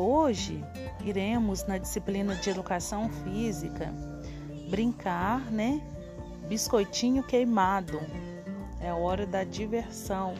hoje 0.00 0.64
iremos 1.04 1.64
na 1.66 1.78
disciplina 1.78 2.34
de 2.34 2.50
educação 2.50 3.08
física 3.08 3.92
brincar, 4.70 5.50
né? 5.50 5.82
Biscoitinho 6.48 7.22
queimado. 7.22 8.00
É 8.80 8.92
hora 8.92 9.26
da 9.26 9.44
diversão. 9.44 10.34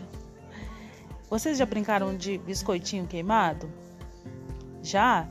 Vocês 1.29 1.59
já 1.59 1.67
brincaram 1.67 2.17
de 2.17 2.39
biscoitinho 2.39 3.07
queimado? 3.07 3.71
Já? 4.83 5.29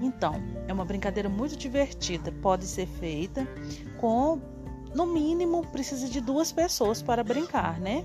Então, 0.00 0.34
é 0.66 0.72
uma 0.72 0.84
brincadeira 0.84 1.28
muito 1.28 1.56
divertida. 1.56 2.30
Pode 2.42 2.66
ser 2.66 2.86
feita 2.86 3.46
com, 3.98 4.40
no 4.94 5.06
mínimo, 5.06 5.66
precisa 5.66 6.08
de 6.08 6.20
duas 6.20 6.52
pessoas 6.52 7.02
para 7.02 7.24
brincar, 7.24 7.80
né? 7.80 8.04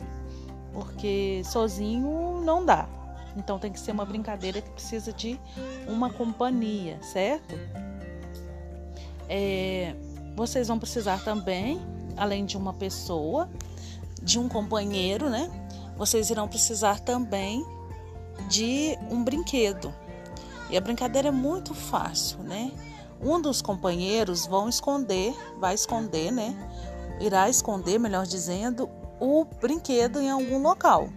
Porque 0.73 1.41
sozinho 1.43 2.41
não 2.43 2.65
dá. 2.65 2.87
Então, 3.35 3.57
tem 3.57 3.71
que 3.71 3.79
ser 3.79 3.91
uma 3.91 4.05
brincadeira 4.05 4.61
que 4.61 4.69
precisa 4.69 5.11
de 5.11 5.39
uma 5.87 6.09
companhia, 6.11 7.01
certo? 7.01 7.55
É, 9.27 9.95
vocês 10.35 10.67
vão 10.67 10.77
precisar 10.77 11.23
também, 11.23 11.81
além 12.17 12.45
de 12.45 12.57
uma 12.57 12.73
pessoa, 12.73 13.49
de 14.21 14.39
um 14.39 14.47
companheiro, 14.47 15.29
né? 15.29 15.49
Vocês 15.97 16.29
irão 16.29 16.47
precisar 16.47 16.99
também 16.99 17.65
de 18.49 18.97
um 19.09 19.23
brinquedo. 19.23 19.93
E 20.69 20.77
a 20.77 20.81
brincadeira 20.81 21.27
é 21.27 21.31
muito 21.31 21.73
fácil, 21.73 22.39
né? 22.39 22.71
Um 23.21 23.39
dos 23.39 23.61
companheiros 23.61 24.45
vão 24.45 24.67
esconder, 24.67 25.33
vai 25.59 25.75
esconder, 25.75 26.31
né? 26.31 26.55
Irá 27.19 27.49
esconder, 27.49 27.99
melhor 27.99 28.25
dizendo, 28.25 28.89
o 29.19 29.45
brinquedo 29.45 30.19
em 30.19 30.29
algum 30.29 30.61
local. 30.61 31.09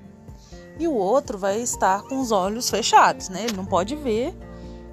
E 0.78 0.86
o 0.86 0.94
outro 0.94 1.38
vai 1.38 1.60
estar 1.60 2.02
com 2.02 2.20
os 2.20 2.30
olhos 2.30 2.68
fechados, 2.68 3.28
né? 3.28 3.45
Ele 3.45 3.56
não 3.56 3.64
pode 3.64 3.96
ver 3.96 4.37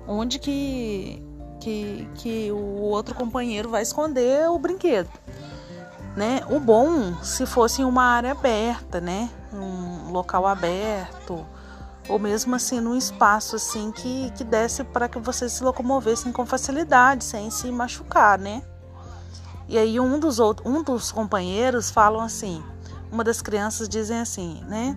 onde 0.08 0.40
que, 0.40 1.22
que, 1.60 2.08
que 2.16 2.52
o 2.52 2.82
outro 2.82 3.14
companheiro 3.16 3.70
vai 3.70 3.82
esconder 3.82 4.50
o 4.50 4.58
brinquedo. 4.58 5.10
Né? 6.16 6.42
O 6.50 6.60
bom 6.60 7.16
se 7.24 7.46
fosse 7.46 7.82
em 7.82 7.86
uma 7.86 8.04
área 8.04 8.32
aberta, 8.32 9.02
né? 9.02 9.30
Um 9.52 10.12
local 10.12 10.46
aberto, 10.46 11.46
ou 12.08 12.20
mesmo 12.20 12.56
assim 12.56 12.80
num 12.80 12.96
espaço 12.96 13.56
assim 13.56 13.92
que, 13.92 14.32
que 14.32 14.44
desse 14.44 14.84
para 14.84 15.08
que 15.08 15.18
vocês 15.20 15.54
se 15.54 15.64
locomovessem 15.64 16.32
com 16.32 16.46
facilidade, 16.46 17.24
sem 17.24 17.50
se 17.50 17.72
machucar, 17.72 18.38
né? 18.38 18.62
E 19.68 19.78
aí 19.78 20.00
um 20.00 20.20
dos 20.20 20.40
outros, 20.40 20.70
um 20.70 20.84
dos 20.84 21.12
companheiros 21.12 21.90
falam 21.90 22.22
assim, 22.22 22.64
uma 23.12 23.24
das 23.24 23.42
crianças 23.42 23.88
dizem 23.88 24.20
assim, 24.20 24.64
né? 24.68 24.96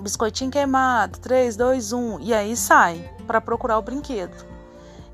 Biscoitinho 0.00 0.50
queimado, 0.50 1.18
3, 1.18 1.56
2, 1.56 1.92
1, 1.92 2.20
e 2.20 2.34
aí 2.34 2.56
sai 2.56 3.10
para 3.26 3.40
procurar 3.40 3.78
o 3.78 3.82
brinquedo. 3.82 4.44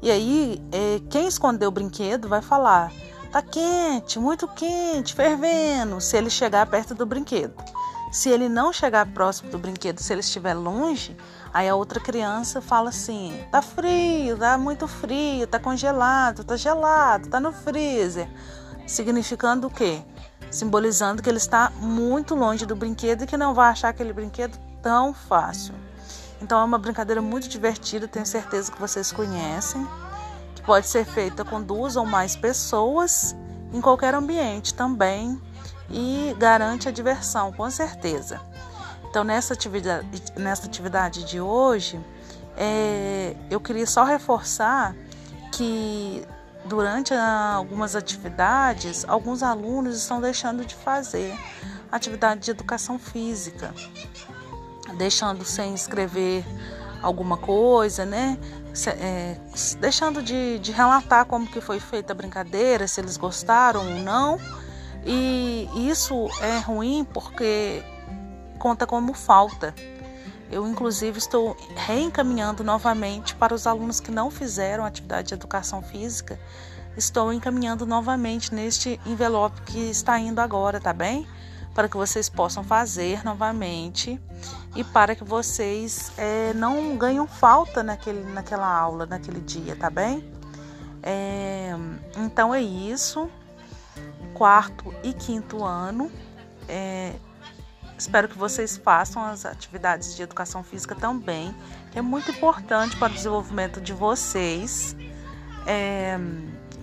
E 0.00 0.10
aí 0.10 0.62
é, 0.72 1.00
quem 1.08 1.28
escondeu 1.28 1.68
o 1.68 1.72
brinquedo 1.72 2.28
vai 2.28 2.42
falar, 2.42 2.92
tá 3.30 3.40
quente, 3.40 4.18
muito 4.18 4.48
quente, 4.48 5.14
fervendo, 5.14 6.00
se 6.00 6.16
ele 6.16 6.28
chegar 6.28 6.66
perto 6.66 6.94
do 6.94 7.06
brinquedo. 7.06 7.54
Se 8.10 8.28
ele 8.28 8.46
não 8.46 8.74
chegar 8.74 9.06
próximo 9.06 9.50
do 9.50 9.58
brinquedo, 9.58 10.00
se 10.00 10.12
ele 10.12 10.20
estiver 10.20 10.52
longe, 10.52 11.16
aí 11.50 11.66
a 11.66 11.74
outra 11.74 11.98
criança 11.98 12.60
fala 12.60 12.90
assim: 12.90 13.32
tá 13.50 13.62
frio, 13.62 14.36
tá 14.36 14.58
muito 14.58 14.86
frio, 14.86 15.46
tá 15.46 15.58
congelado, 15.58 16.44
tá 16.44 16.54
gelado, 16.54 17.30
tá 17.30 17.40
no 17.40 17.52
freezer. 17.52 18.28
Significando 18.86 19.66
o 19.66 19.70
quê? 19.70 20.02
Simbolizando 20.50 21.22
que 21.22 21.28
ele 21.30 21.38
está 21.38 21.72
muito 21.80 22.34
longe 22.34 22.66
do 22.66 22.76
brinquedo 22.76 23.22
e 23.22 23.26
que 23.26 23.38
não 23.38 23.54
vai 23.54 23.70
achar 23.70 23.88
aquele 23.88 24.12
brinquedo 24.12 24.58
tão 24.82 25.14
fácil. 25.14 25.74
Então 26.40 26.60
é 26.60 26.64
uma 26.64 26.78
brincadeira 26.78 27.22
muito 27.22 27.48
divertida, 27.48 28.08
tenho 28.08 28.26
certeza 28.26 28.72
que 28.72 28.80
vocês 28.80 29.12
conhecem, 29.12 29.86
que 30.54 30.62
pode 30.62 30.88
ser 30.88 31.04
feita 31.04 31.44
com 31.44 31.62
duas 31.62 31.94
ou 31.96 32.04
mais 32.04 32.34
pessoas 32.34 33.34
em 33.72 33.80
qualquer 33.80 34.14
ambiente 34.14 34.74
também 34.74 35.40
e 35.88 36.34
garante 36.38 36.88
a 36.88 36.92
diversão, 36.92 37.52
com 37.52 37.70
certeza. 37.70 38.40
Então, 39.08 39.22
nessa 39.22 39.54
atividade, 39.54 40.06
nessa 40.36 40.66
atividade 40.66 41.24
de 41.24 41.40
hoje, 41.40 42.00
é, 42.56 43.36
eu 43.50 43.60
queria 43.60 43.86
só 43.86 44.04
reforçar 44.04 44.96
que 45.52 46.26
durante 46.64 47.12
algumas 47.14 47.94
atividades, 47.94 49.04
alguns 49.06 49.42
alunos 49.42 49.96
estão 49.96 50.20
deixando 50.20 50.64
de 50.64 50.74
fazer 50.74 51.36
atividade 51.90 52.40
de 52.40 52.50
educação 52.50 52.98
física, 52.98 53.74
deixando 54.96 55.44
sem 55.44 55.74
escrever 55.74 56.44
alguma 57.02 57.36
coisa, 57.36 58.04
né? 58.04 58.38
É, 58.86 59.36
deixando 59.80 60.22
de, 60.22 60.58
de 60.58 60.72
relatar 60.72 61.26
como 61.26 61.46
que 61.46 61.60
foi 61.60 61.78
feita 61.78 62.12
a 62.12 62.16
brincadeira, 62.16 62.88
se 62.88 63.00
eles 63.00 63.16
gostaram 63.16 63.80
ou 63.80 64.00
não 64.00 64.38
e 65.04 65.68
isso 65.74 66.28
é 66.40 66.58
ruim 66.58 67.04
porque 67.12 67.82
conta 68.58 68.86
como 68.86 69.12
falta. 69.12 69.74
Eu, 70.50 70.66
inclusive, 70.68 71.18
estou 71.18 71.56
reencaminhando 71.74 72.62
novamente 72.62 73.34
para 73.34 73.54
os 73.54 73.66
alunos 73.66 74.00
que 74.00 74.10
não 74.10 74.30
fizeram 74.30 74.84
atividade 74.84 75.28
de 75.28 75.34
educação 75.34 75.82
física. 75.82 76.38
Estou 76.96 77.32
encaminhando 77.32 77.86
novamente 77.86 78.54
neste 78.54 79.00
envelope 79.06 79.62
que 79.62 79.78
está 79.90 80.18
indo 80.18 80.40
agora, 80.40 80.78
tá 80.78 80.92
bem? 80.92 81.26
Para 81.74 81.88
que 81.88 81.96
vocês 81.96 82.28
possam 82.28 82.62
fazer 82.62 83.24
novamente 83.24 84.20
e 84.76 84.84
para 84.84 85.14
que 85.14 85.24
vocês 85.24 86.12
é, 86.18 86.52
não 86.54 86.96
ganhem 86.96 87.26
falta 87.26 87.82
naquele, 87.82 88.22
naquela 88.32 88.66
aula, 88.66 89.06
naquele 89.06 89.40
dia, 89.40 89.74
tá 89.76 89.88
bem? 89.88 90.30
É, 91.02 91.74
então 92.16 92.54
é 92.54 92.60
isso 92.60 93.28
quarto 94.34 94.92
e 95.02 95.12
quinto 95.12 95.64
ano. 95.64 96.10
É, 96.68 97.12
espero 97.96 98.28
que 98.28 98.36
vocês 98.36 98.76
façam 98.76 99.22
as 99.22 99.46
atividades 99.46 100.16
de 100.16 100.22
educação 100.22 100.62
física 100.62 100.94
também, 100.94 101.54
que 101.90 101.98
é 101.98 102.02
muito 102.02 102.30
importante 102.30 102.96
para 102.96 103.12
o 103.12 103.14
desenvolvimento 103.14 103.80
de 103.80 103.92
vocês. 103.92 104.96
É, 105.66 106.18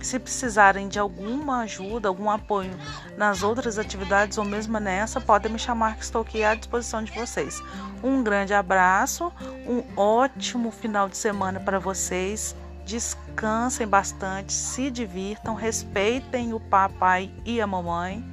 se 0.06 0.18
precisarem 0.18 0.88
de 0.88 0.98
alguma 0.98 1.60
ajuda, 1.60 2.08
algum 2.08 2.30
apoio 2.30 2.70
nas 3.16 3.42
outras 3.42 3.78
atividades 3.78 4.38
ou 4.38 4.44
mesmo 4.44 4.78
nessa, 4.78 5.20
podem 5.20 5.52
me 5.52 5.58
chamar 5.58 5.96
que 5.96 6.04
estou 6.04 6.22
aqui 6.22 6.42
à 6.42 6.54
disposição 6.54 7.02
de 7.02 7.12
vocês. 7.12 7.62
Um 8.02 8.22
grande 8.22 8.54
abraço, 8.54 9.32
um 9.66 9.82
ótimo 9.96 10.70
final 10.70 11.08
de 11.08 11.16
semana 11.16 11.60
para 11.60 11.78
vocês 11.78 12.54
descansem 12.84 13.86
bastante, 13.86 14.52
se 14.52 14.90
divirtam, 14.90 15.54
respeitem 15.54 16.52
o 16.52 16.58
papai 16.58 17.30
e 17.44 17.60
a 17.60 17.66
mamãe 17.66 18.24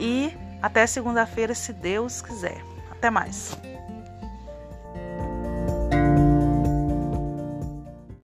e 0.00 0.36
até 0.60 0.86
segunda-feira, 0.86 1.54
se 1.54 1.72
Deus 1.72 2.22
quiser. 2.22 2.60
Até 2.90 3.10
mais. 3.10 3.56